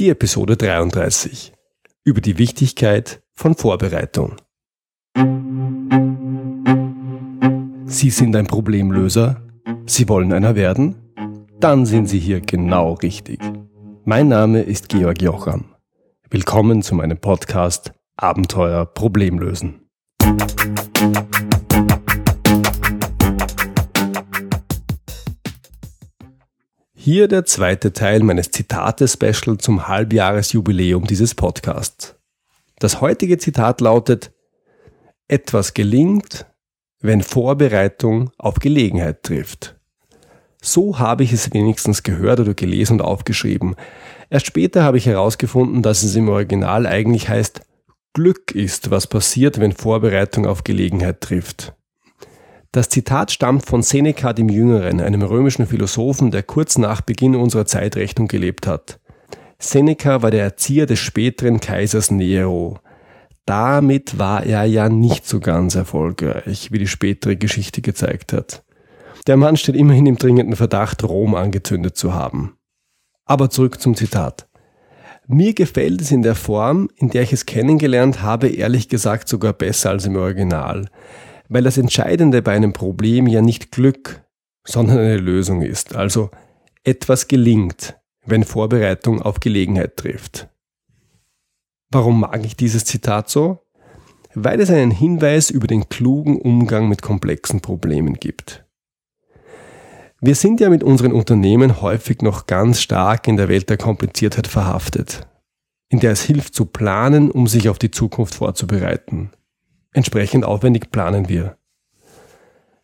Die 0.00 0.08
Episode 0.08 0.56
33 0.56 1.52
über 2.04 2.22
die 2.22 2.38
Wichtigkeit 2.38 3.20
von 3.34 3.54
Vorbereitung. 3.54 4.36
Sie 7.84 8.08
sind 8.08 8.34
ein 8.34 8.46
Problemlöser? 8.46 9.42
Sie 9.84 10.08
wollen 10.08 10.32
einer 10.32 10.54
werden? 10.54 10.96
Dann 11.58 11.84
sind 11.84 12.06
Sie 12.06 12.18
hier 12.18 12.40
genau 12.40 12.94
richtig. 12.94 13.40
Mein 14.06 14.28
Name 14.28 14.62
ist 14.62 14.88
Georg 14.88 15.20
Jocham. 15.20 15.66
Willkommen 16.30 16.80
zu 16.80 16.94
meinem 16.94 17.18
Podcast 17.18 17.92
Abenteuer 18.16 18.86
Problemlösen. 18.86 19.82
Hier 27.12 27.26
der 27.26 27.44
zweite 27.44 27.92
Teil 27.92 28.22
meines 28.22 28.52
Zitate-Special 28.52 29.58
zum 29.58 29.88
Halbjahresjubiläum 29.88 31.08
dieses 31.08 31.34
Podcasts. 31.34 32.14
Das 32.78 33.00
heutige 33.00 33.36
Zitat 33.36 33.80
lautet, 33.80 34.30
etwas 35.26 35.74
gelingt, 35.74 36.46
wenn 37.00 37.24
Vorbereitung 37.24 38.30
auf 38.38 38.60
Gelegenheit 38.60 39.24
trifft. 39.24 39.74
So 40.62 41.00
habe 41.00 41.24
ich 41.24 41.32
es 41.32 41.52
wenigstens 41.52 42.04
gehört 42.04 42.38
oder 42.38 42.54
gelesen 42.54 43.00
und 43.00 43.02
aufgeschrieben. 43.02 43.74
Erst 44.28 44.46
später 44.46 44.84
habe 44.84 44.98
ich 44.98 45.06
herausgefunden, 45.06 45.82
dass 45.82 46.04
es 46.04 46.14
im 46.14 46.28
Original 46.28 46.86
eigentlich 46.86 47.28
heißt, 47.28 47.62
Glück 48.12 48.52
ist, 48.52 48.92
was 48.92 49.08
passiert, 49.08 49.58
wenn 49.58 49.72
Vorbereitung 49.72 50.46
auf 50.46 50.62
Gelegenheit 50.62 51.20
trifft. 51.20 51.74
Das 52.72 52.88
Zitat 52.88 53.32
stammt 53.32 53.66
von 53.66 53.82
Seneca 53.82 54.32
dem 54.32 54.48
Jüngeren, 54.48 55.00
einem 55.00 55.22
römischen 55.22 55.66
Philosophen, 55.66 56.30
der 56.30 56.44
kurz 56.44 56.78
nach 56.78 57.00
Beginn 57.00 57.34
unserer 57.34 57.66
Zeitrechnung 57.66 58.28
gelebt 58.28 58.68
hat. 58.68 59.00
Seneca 59.58 60.22
war 60.22 60.30
der 60.30 60.44
Erzieher 60.44 60.86
des 60.86 61.00
späteren 61.00 61.58
Kaisers 61.58 62.12
Nero. 62.12 62.78
Damit 63.44 64.20
war 64.20 64.44
er 64.44 64.64
ja 64.64 64.88
nicht 64.88 65.26
so 65.26 65.40
ganz 65.40 65.74
erfolgreich, 65.74 66.70
wie 66.70 66.78
die 66.78 66.86
spätere 66.86 67.34
Geschichte 67.34 67.82
gezeigt 67.82 68.32
hat. 68.32 68.62
Der 69.26 69.36
Mann 69.36 69.56
steht 69.56 69.74
immerhin 69.74 70.06
im 70.06 70.16
dringenden 70.16 70.54
Verdacht, 70.54 71.02
Rom 71.02 71.34
angezündet 71.34 71.96
zu 71.96 72.14
haben. 72.14 72.56
Aber 73.24 73.50
zurück 73.50 73.80
zum 73.80 73.96
Zitat. 73.96 74.48
Mir 75.26 75.54
gefällt 75.54 76.00
es 76.00 76.12
in 76.12 76.22
der 76.22 76.36
Form, 76.36 76.88
in 76.96 77.10
der 77.10 77.22
ich 77.22 77.32
es 77.32 77.46
kennengelernt 77.46 78.22
habe, 78.22 78.48
ehrlich 78.48 78.88
gesagt 78.88 79.28
sogar 79.28 79.52
besser 79.52 79.90
als 79.90 80.06
im 80.06 80.16
Original, 80.16 80.86
weil 81.50 81.64
das 81.64 81.76
Entscheidende 81.76 82.40
bei 82.40 82.52
einem 82.52 82.72
Problem 82.72 83.26
ja 83.26 83.42
nicht 83.42 83.72
Glück, 83.72 84.24
sondern 84.66 84.98
eine 84.98 85.18
Lösung 85.18 85.62
ist, 85.62 85.96
also 85.96 86.30
etwas 86.84 87.28
gelingt, 87.28 87.98
wenn 88.24 88.44
Vorbereitung 88.44 89.20
auf 89.20 89.40
Gelegenheit 89.40 89.96
trifft. 89.96 90.48
Warum 91.90 92.20
mag 92.20 92.44
ich 92.46 92.56
dieses 92.56 92.84
Zitat 92.84 93.28
so? 93.28 93.66
Weil 94.34 94.60
es 94.60 94.70
einen 94.70 94.92
Hinweis 94.92 95.50
über 95.50 95.66
den 95.66 95.88
klugen 95.88 96.40
Umgang 96.40 96.88
mit 96.88 97.02
komplexen 97.02 97.60
Problemen 97.60 98.14
gibt. 98.14 98.64
Wir 100.20 100.36
sind 100.36 100.60
ja 100.60 100.68
mit 100.68 100.84
unseren 100.84 101.12
Unternehmen 101.12 101.80
häufig 101.80 102.22
noch 102.22 102.46
ganz 102.46 102.80
stark 102.80 103.26
in 103.26 103.36
der 103.36 103.48
Welt 103.48 103.68
der 103.70 103.76
Kompliziertheit 103.76 104.46
verhaftet, 104.46 105.26
in 105.88 105.98
der 105.98 106.12
es 106.12 106.22
hilft 106.22 106.54
zu 106.54 106.66
planen, 106.66 107.28
um 107.28 107.48
sich 107.48 107.68
auf 107.68 107.78
die 107.78 107.90
Zukunft 107.90 108.34
vorzubereiten. 108.34 109.32
Entsprechend 109.92 110.44
aufwendig 110.44 110.90
planen 110.90 111.28
wir. 111.28 111.56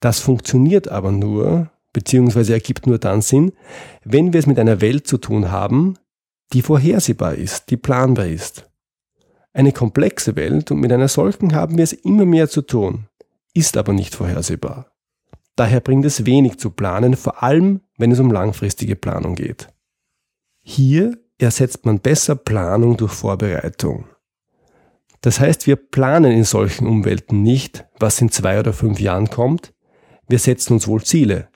Das 0.00 0.20
funktioniert 0.20 0.88
aber 0.88 1.12
nur, 1.12 1.70
beziehungsweise 1.92 2.52
ergibt 2.52 2.86
nur 2.86 2.98
dann 2.98 3.22
Sinn, 3.22 3.52
wenn 4.04 4.32
wir 4.32 4.40
es 4.40 4.46
mit 4.46 4.58
einer 4.58 4.80
Welt 4.80 5.06
zu 5.06 5.18
tun 5.18 5.50
haben, 5.50 5.94
die 6.52 6.62
vorhersehbar 6.62 7.34
ist, 7.34 7.70
die 7.70 7.76
planbar 7.76 8.26
ist. 8.26 8.68
Eine 9.52 9.72
komplexe 9.72 10.36
Welt 10.36 10.70
und 10.70 10.80
mit 10.80 10.92
einer 10.92 11.08
solchen 11.08 11.54
haben 11.54 11.76
wir 11.76 11.84
es 11.84 11.92
immer 11.92 12.24
mehr 12.24 12.48
zu 12.48 12.62
tun, 12.62 13.06
ist 13.54 13.76
aber 13.76 13.92
nicht 13.92 14.14
vorhersehbar. 14.14 14.92
Daher 15.56 15.80
bringt 15.80 16.04
es 16.04 16.24
wenig 16.24 16.58
zu 16.58 16.70
planen, 16.70 17.16
vor 17.16 17.42
allem 17.42 17.80
wenn 17.96 18.12
es 18.12 18.20
um 18.20 18.30
langfristige 18.30 18.94
Planung 18.94 19.34
geht. 19.34 19.68
Hier 20.62 21.18
ersetzt 21.38 21.84
man 21.84 21.98
besser 21.98 22.36
Planung 22.36 22.96
durch 22.96 23.12
Vorbereitung. 23.12 24.04
Das 25.20 25.40
heißt, 25.40 25.66
wir 25.66 25.76
planen 25.76 26.32
in 26.32 26.44
solchen 26.44 26.86
Umwelten 26.86 27.42
nicht, 27.42 27.86
was 27.98 28.20
in 28.20 28.30
zwei 28.30 28.60
oder 28.60 28.72
fünf 28.72 29.00
Jahren 29.00 29.30
kommt. 29.30 29.72
Wir 30.28 30.38
setzen 30.38 30.74
uns 30.74 30.86
wohl 30.86 31.02
Ziele. 31.02 31.48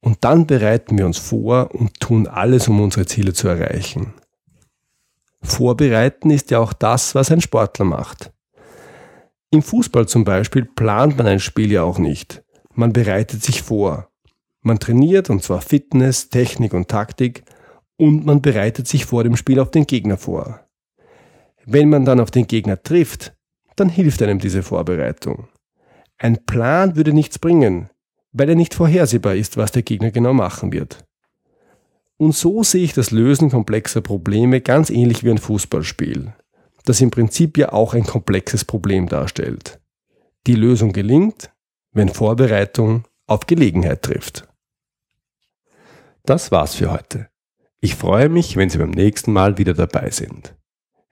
Und 0.00 0.18
dann 0.24 0.46
bereiten 0.46 0.96
wir 0.98 1.06
uns 1.06 1.18
vor 1.18 1.74
und 1.74 1.98
tun 2.00 2.26
alles, 2.26 2.68
um 2.68 2.80
unsere 2.80 3.06
Ziele 3.06 3.32
zu 3.32 3.48
erreichen. 3.48 4.14
Vorbereiten 5.42 6.30
ist 6.30 6.50
ja 6.50 6.58
auch 6.58 6.72
das, 6.72 7.14
was 7.14 7.30
ein 7.30 7.40
Sportler 7.40 7.84
macht. 7.84 8.32
Im 9.50 9.62
Fußball 9.62 10.06
zum 10.06 10.24
Beispiel 10.24 10.64
plant 10.64 11.16
man 11.16 11.26
ein 11.26 11.40
Spiel 11.40 11.72
ja 11.72 11.82
auch 11.82 11.98
nicht. 11.98 12.42
Man 12.74 12.92
bereitet 12.92 13.42
sich 13.42 13.62
vor. 13.62 14.08
Man 14.60 14.78
trainiert, 14.78 15.30
und 15.30 15.42
zwar 15.42 15.62
Fitness, 15.62 16.28
Technik 16.28 16.74
und 16.74 16.88
Taktik, 16.88 17.44
und 17.96 18.26
man 18.26 18.42
bereitet 18.42 18.86
sich 18.86 19.06
vor 19.06 19.24
dem 19.24 19.36
Spiel 19.36 19.58
auf 19.58 19.70
den 19.70 19.86
Gegner 19.86 20.16
vor. 20.16 20.67
Wenn 21.70 21.90
man 21.90 22.06
dann 22.06 22.18
auf 22.18 22.30
den 22.30 22.46
Gegner 22.46 22.82
trifft, 22.82 23.36
dann 23.76 23.90
hilft 23.90 24.22
einem 24.22 24.38
diese 24.38 24.62
Vorbereitung. 24.62 25.48
Ein 26.16 26.46
Plan 26.46 26.96
würde 26.96 27.12
nichts 27.12 27.38
bringen, 27.38 27.90
weil 28.32 28.48
er 28.48 28.54
nicht 28.54 28.72
vorhersehbar 28.72 29.34
ist, 29.34 29.58
was 29.58 29.70
der 29.70 29.82
Gegner 29.82 30.10
genau 30.10 30.32
machen 30.32 30.72
wird. 30.72 31.04
Und 32.16 32.34
so 32.34 32.62
sehe 32.62 32.84
ich 32.84 32.94
das 32.94 33.10
Lösen 33.10 33.50
komplexer 33.50 34.00
Probleme 34.00 34.62
ganz 34.62 34.88
ähnlich 34.88 35.24
wie 35.24 35.30
ein 35.30 35.36
Fußballspiel, 35.36 36.32
das 36.86 37.02
im 37.02 37.10
Prinzip 37.10 37.58
ja 37.58 37.70
auch 37.70 37.92
ein 37.92 38.04
komplexes 38.04 38.64
Problem 38.64 39.06
darstellt. 39.06 39.78
Die 40.46 40.54
Lösung 40.54 40.94
gelingt, 40.94 41.50
wenn 41.92 42.08
Vorbereitung 42.08 43.04
auf 43.26 43.40
Gelegenheit 43.40 44.00
trifft. 44.00 44.48
Das 46.24 46.50
war's 46.50 46.76
für 46.76 46.90
heute. 46.90 47.28
Ich 47.80 47.94
freue 47.94 48.30
mich, 48.30 48.56
wenn 48.56 48.70
Sie 48.70 48.78
beim 48.78 48.90
nächsten 48.90 49.34
Mal 49.34 49.58
wieder 49.58 49.74
dabei 49.74 50.08
sind. 50.08 50.54